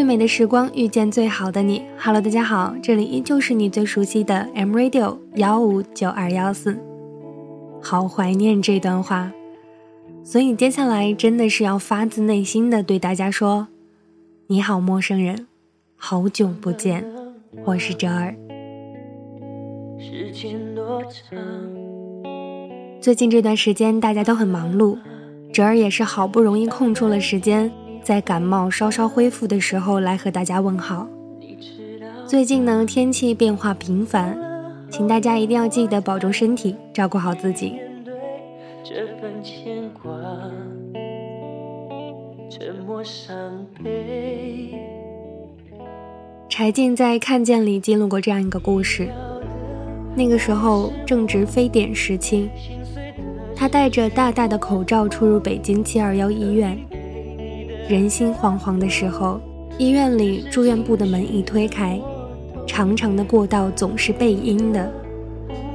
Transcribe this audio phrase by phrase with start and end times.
[0.00, 1.82] 最美的时光遇见最好的你。
[1.98, 6.78] Hello，大家好，这里依旧是你最熟悉的 M Radio 幺五九二幺四。
[7.82, 9.30] 好怀念这段话，
[10.24, 13.68] 所以接下来真的是要发自内心的对大家说：
[14.46, 15.46] 你好，陌生人，
[15.96, 17.04] 好久不见，
[17.66, 18.34] 我是哲儿。
[23.02, 24.96] 最近这段时间大家都很忙碌，
[25.52, 27.70] 哲儿也是好不容易空出了时间。
[28.02, 31.06] 在感冒稍稍恢复的时候来和大家问好。
[32.26, 34.38] 最近呢，天气变化频繁，
[34.88, 37.78] 请大家一定要记得保重身体，照顾好自己。
[46.48, 49.08] 柴静在《看见》里记录过这样一个故事，
[50.14, 52.48] 那个时候正值非典时期，
[53.56, 56.78] 他戴着大大的口罩出入北京七二幺医院。
[57.90, 59.40] 人心惶惶的时候，
[59.76, 62.00] 医院里住院部的门一推开，
[62.64, 64.88] 长长的过道总是背阴的，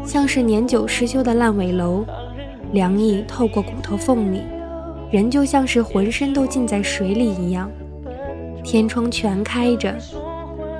[0.05, 2.05] 像是年久失修的烂尾楼，
[2.71, 4.39] 凉意透过骨头缝里，
[5.11, 7.69] 人就像是浑身都浸在水里一样。
[8.63, 9.93] 天窗全开着，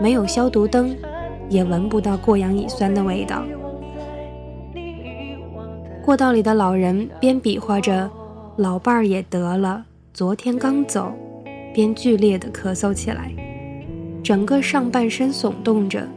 [0.02, 0.96] 没有消毒灯，
[1.50, 3.44] 也闻不到过氧乙酸的味道。
[6.02, 8.10] 过道里的老人边比划着，
[8.56, 11.12] 老伴儿也得了，昨天刚走。
[11.76, 13.30] 边剧烈的咳嗽起来，
[14.24, 16.08] 整个上半身耸动着，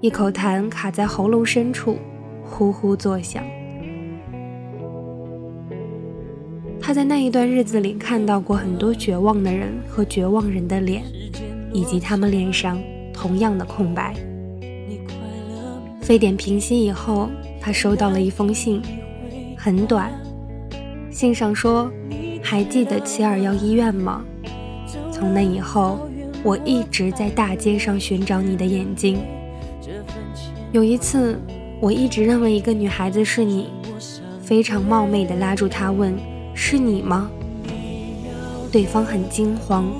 [0.00, 1.98] 一口痰卡在喉咙深处，
[2.42, 3.44] 呼呼作响。
[6.80, 11.02] 他在那一段日子里看到过很多绝望的人和绝望人的脸，
[11.70, 12.80] 以及他们脸上
[13.12, 14.14] 同样的空白。
[16.00, 17.28] 非典平息以后，
[17.60, 18.80] 他收到了一封信，
[19.54, 20.10] 很短，
[21.10, 21.92] 信上说
[22.42, 24.24] ：“还记得七二幺医院吗？”
[25.22, 26.10] 从那以后，
[26.42, 29.20] 我一直在大街上寻找你的眼睛。
[30.72, 31.38] 有一次，
[31.78, 33.68] 我一直认为一个女孩子是你，
[34.42, 36.12] 非常冒昧地拉住她问
[36.54, 37.30] ：“是你吗？”
[38.72, 39.92] 对方很惊慌，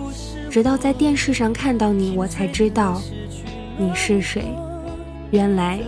[0.50, 3.00] 直到在电视上看到你，我才知道
[3.78, 4.42] 你是谁。
[5.30, 5.78] 原来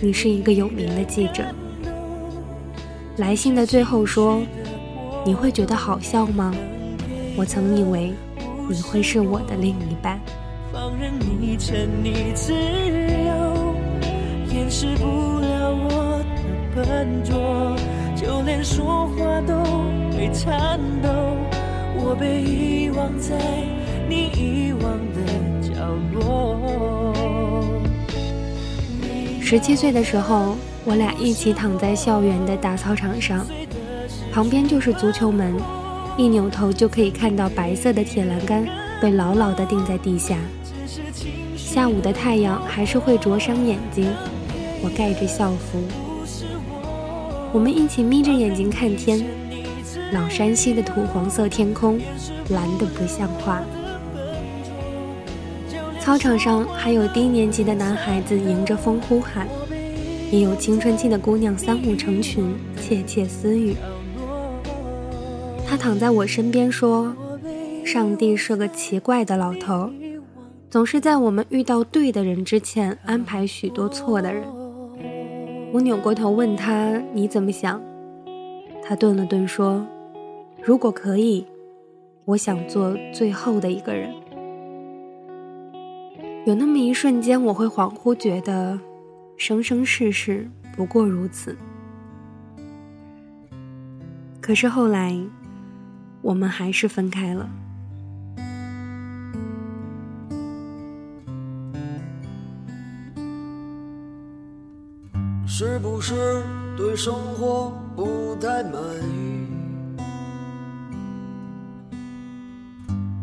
[0.00, 1.44] 你是一个有名的记者。
[3.18, 4.42] 来信的最后说
[5.24, 6.52] ：“你会觉得好笑吗？”
[7.38, 8.12] 我曾以为。
[8.70, 10.20] 你会是我的另一半。
[10.72, 13.74] 放任你沉溺自由，
[14.54, 15.04] 掩饰不
[15.40, 17.76] 了我的笨拙，
[18.14, 19.56] 就连说话都
[20.16, 21.08] 会颤抖。
[21.96, 23.36] 我被遗忘在
[24.08, 25.18] 你遗忘的
[25.60, 25.74] 角
[26.14, 27.12] 落。
[29.40, 33.44] 十七岁的时候，我俩一起躺在校园的大操场上，
[34.32, 35.52] 旁边就是足球门。
[36.16, 38.66] 一扭头就可以看到白色的铁栏杆
[39.00, 40.36] 被牢牢地钉在地下。
[41.56, 44.12] 下午的太阳还是会灼伤眼睛，
[44.82, 45.82] 我盖着校服。
[47.52, 49.24] 我们一起眯着眼睛看天，
[50.12, 51.98] 老山西的土黄色天空，
[52.50, 53.62] 蓝得不像话。
[56.00, 59.46] 操场上还有低年级的男孩子迎着风呼喊，
[60.30, 63.74] 也有青春期的姑娘三五成群窃窃私语。
[65.70, 67.14] 他躺在我身边说
[67.86, 69.88] ：“上帝是个奇怪的老头，
[70.68, 74.42] 总是在我们遇到对的人之前安排许多错的人。”
[75.72, 77.80] 我扭过头问他：“你怎么想？”
[78.82, 79.86] 他顿了顿说
[80.60, 81.46] ：“如果可以，
[82.24, 84.12] 我想做最后的一个人。”
[86.46, 88.76] 有那么一瞬间，我会恍惚觉得，
[89.36, 91.56] 生生世世不过如此。
[94.40, 95.16] 可是后来。
[96.22, 97.48] 我们还是分开了。
[105.46, 106.42] 是不是
[106.76, 108.72] 对生活不太满
[109.02, 109.46] 意？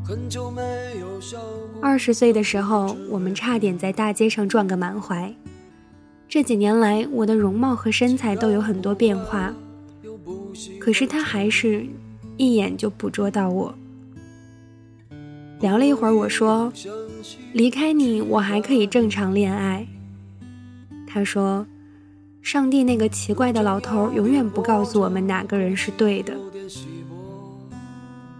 [0.05, 0.61] 很久没
[0.99, 1.37] 有笑。
[1.81, 5.33] 二十岁的时候，我们差点在大街上撞个满怀。
[6.29, 9.51] 这几年来，我的容貌和身材都有很多变化，
[10.79, 11.87] 可是他还是。
[12.37, 13.73] 一眼就捕捉到我。
[15.59, 16.71] 聊了一会儿，我说
[17.53, 19.87] ：“离开你，我还可以正常恋爱。”
[21.07, 21.65] 他说
[22.43, 26.35] ：“上帝那个奇怪的老头永远不告诉我们哪个人是对的。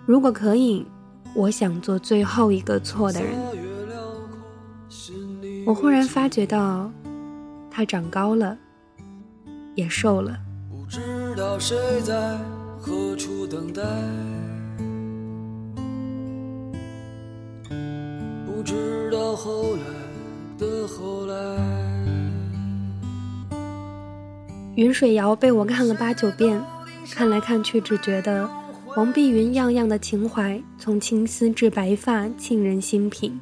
[0.05, 0.85] 如果可以，
[1.33, 3.33] 我想做最后一个错的人。
[5.65, 6.89] 我忽然发觉到，
[7.71, 8.57] 他长高了，
[9.75, 10.37] 也瘦了。
[10.69, 11.01] 不知
[11.35, 12.39] 道谁在
[12.87, 13.81] 何处等待，
[18.45, 19.81] 不知道后来
[20.57, 21.35] 的后来。
[24.75, 26.63] 云水谣被我看了八九遍，
[27.11, 28.49] 看来看去只觉得
[28.95, 33.37] 王碧云样样的情怀，从青丝至白发沁人心脾。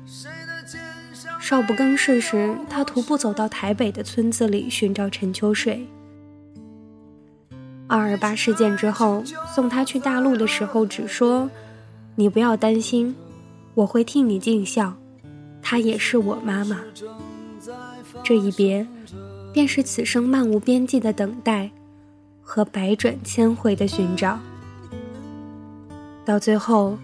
[1.39, 5.87] 少不更事时，他徒步走到台北的村子里寻找陈秋水。
[7.87, 9.23] 二二八事件之后，
[9.53, 11.49] 送他去大陆的时候，只说
[12.15, 13.15] ：“你不要担心，
[13.73, 14.95] 我会替你尽孝。
[15.61, 16.79] 她也是我妈妈。”
[18.23, 18.85] 这一别，
[19.53, 21.69] 便是此生漫无边际的等待，
[22.41, 24.39] 和百转千回的寻找。
[26.23, 26.97] 到最后。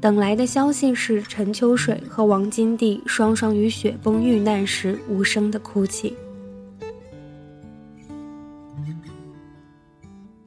[0.00, 6.14] 等来的消息是陈秋水和王金娣双双于雪崩遇难时无声的哭泣。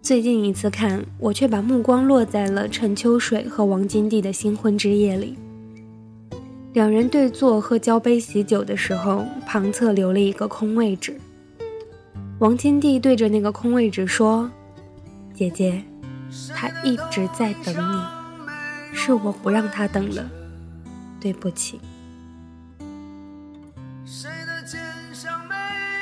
[0.02, 5.38] 最近一次看，我却把目光落在了陈秋水和王金娣的新婚之夜里。
[6.74, 11.16] 两人对坐喝交杯喜酒的时候，旁侧留了一个空位置。
[12.40, 14.50] 王金娣对着那个空位置说
[15.36, 15.84] ：“姐姐，
[16.56, 18.02] 他一直在等你。”
[18.94, 20.28] 是我不让他等了，
[21.20, 21.80] 对不起。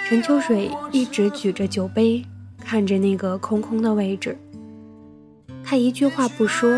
[0.07, 2.23] 陈秋水一直举着酒杯，
[2.69, 4.37] 看着那个空空的位置，
[5.63, 6.69] 他一句话不说，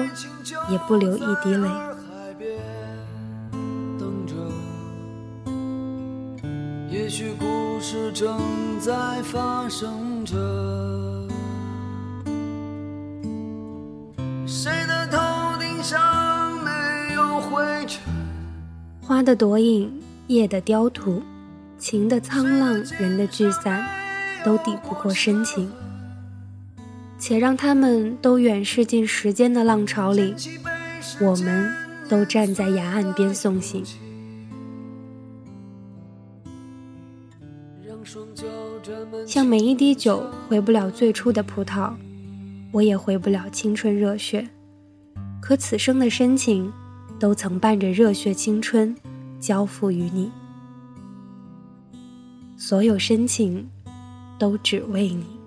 [0.70, 1.68] 也不流一滴泪。
[6.90, 8.40] 也许故事正
[8.80, 8.94] 在
[9.24, 10.38] 发生着。
[19.02, 21.22] 花的朵影，叶的雕图，
[21.78, 23.86] 情的沧浪，人的聚散，
[24.44, 25.72] 都抵不过深情。
[27.18, 30.34] 且让他们都远逝进时间的浪潮里，
[31.20, 31.72] 我们
[32.10, 33.84] 都站在崖岸边送行。
[39.28, 41.94] 像每一滴酒回不了最初的葡萄，
[42.72, 44.50] 我也回不了青春热血。
[45.42, 46.72] 可此生的深情。
[47.20, 48.96] 都曾伴着热血青春，
[49.40, 50.32] 交付于你。
[52.58, 53.70] 所有深情，
[54.42, 55.42] 都只为你。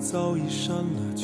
[0.00, 1.14] 早已删了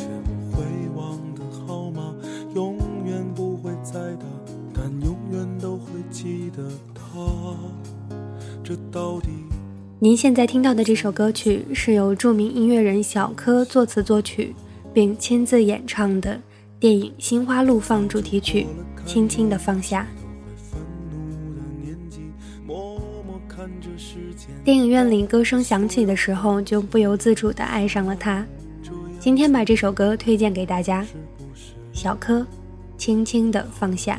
[9.99, 14.55] 您现在听到的这首歌曲是由著名音乐人小柯作词作曲，
[14.93, 16.39] 并亲自演唱的
[16.79, 18.67] 电影《心花怒放》主题曲
[19.09, 20.07] 《轻轻的放下》。
[24.63, 28.45] 电影院里歌声响起的时候，就不由自主地爱上了他。
[29.19, 31.07] 今天把这首歌推荐给大家，
[31.93, 32.47] 小柯，
[32.99, 34.19] 轻轻的放下。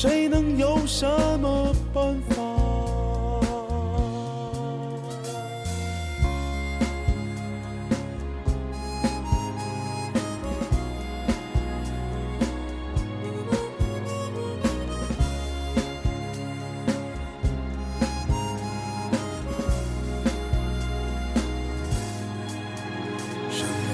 [0.00, 1.06] 谁能有什
[1.40, 2.36] 么办法？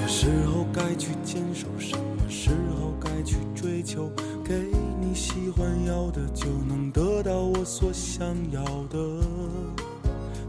[0.07, 0.46] 时
[0.77, 4.11] 该去坚守，什么时候该去追求？
[4.45, 4.53] 给
[5.01, 8.99] 你喜欢要的，就能得到我所想要的。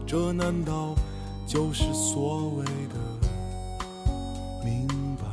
[0.05, 0.93] 这难道
[1.47, 2.95] 就是所谓的
[4.63, 5.25] 明白？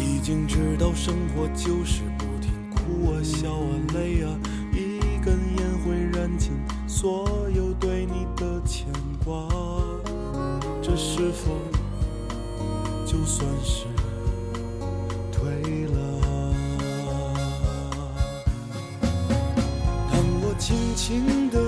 [0.00, 4.38] 已经知道生活就是不停哭啊笑啊累啊，
[4.72, 6.30] 一根烟会燃。
[6.38, 6.52] 尽
[6.86, 8.86] 所有对你的牵
[9.24, 9.48] 挂，
[10.96, 11.52] 是否
[13.04, 13.84] 就算是
[15.30, 15.98] 退了？
[20.10, 21.60] 当我轻轻的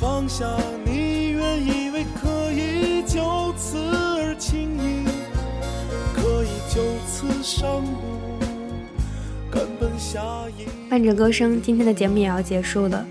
[0.00, 0.44] 放下
[0.84, 5.06] 你，原以为可以就此而轻易，
[6.14, 8.12] 可以就此上路。
[10.90, 13.06] 伴着歌声，今天的节目也要结束了。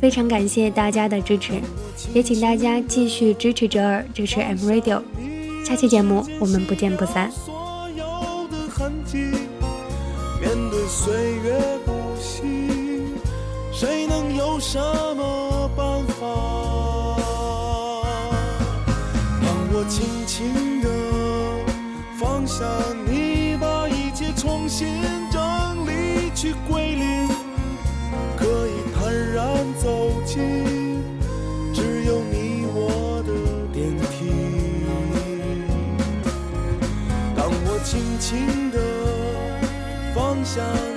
[0.00, 1.54] 非常感谢大家的支持，
[2.12, 5.02] 也请大家继续支持折耳，支持 M Radio。
[5.64, 7.32] 下期节目我们不见不散。
[10.38, 12.42] 面对岁月不息，
[13.72, 16.26] 谁能有什么办法？
[19.42, 20.88] 当我轻轻地
[22.20, 22.64] 放下
[23.08, 24.86] 你，把一切重新
[40.56, 40.95] 放